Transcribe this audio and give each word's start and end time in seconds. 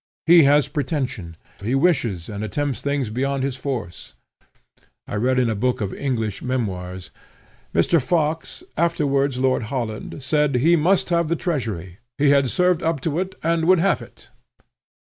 He 0.25 0.45
has 0.45 0.67
pretension; 0.67 1.37
he 1.63 1.75
wishes 1.75 2.27
and 2.27 2.43
attempts 2.43 2.81
things 2.81 3.11
beyond 3.11 3.43
his 3.43 3.55
force. 3.55 4.15
I 5.07 5.13
read 5.13 5.37
in 5.37 5.47
a 5.47 5.53
book 5.53 5.79
of 5.79 5.93
English 5.93 6.41
memoirs, 6.41 7.11
"Mr. 7.71 8.01
Fox 8.01 8.63
(afterwards 8.75 9.37
Lord 9.37 9.61
Holland) 9.69 10.23
said, 10.23 10.55
he 10.55 10.75
must 10.75 11.11
have 11.11 11.27
the 11.27 11.35
Treasury; 11.35 11.99
he 12.17 12.31
had 12.31 12.49
served 12.49 12.81
up 12.81 12.99
to 13.01 13.19
it, 13.19 13.35
and 13.43 13.65
would 13.65 13.77
have 13.77 14.01
it." 14.01 14.31